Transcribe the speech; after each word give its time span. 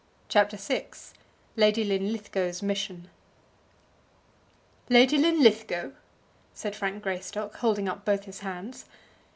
CHAPTER 0.29 0.57
VI 0.57 0.87
Lady 1.55 1.83
Linlithgow's 1.83 2.63
Mission 2.63 3.11
"Lady 4.89 5.15
Linlithgow!" 5.15 5.91
said 6.55 6.75
Frank 6.75 7.03
Greystock, 7.03 7.57
holding 7.57 7.87
up 7.87 8.03
both 8.03 8.23
his 8.23 8.39
hands. 8.39 8.85